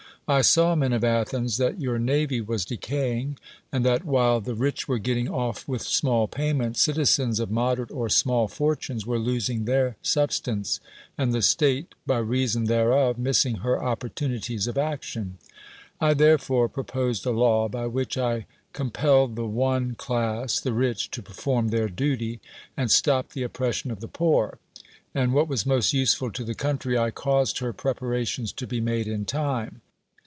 [0.27, 3.37] I saw, men of Athens, that your navy was decaying,
[3.69, 7.91] and that, while the rich were getting off with small payments, citi zens of moderate
[7.91, 10.79] or small fortunes were losing thfir substance,
[11.17, 15.37] and the state, by reason thereof, missing her opportunities of action.
[16.01, 16.13] T.
[16.13, 19.85] therefore, proposed a law, by whi(!h I compelled the one ir> > THE WORLD'S FAMOUS
[20.27, 22.39] ORATIONS class (the rich) to perform their duty,
[22.77, 24.59] and stopped the oppression of the poor;
[25.13, 29.09] and— what was most useful to the country— I caused her preparations to be made
[29.09, 29.81] in time.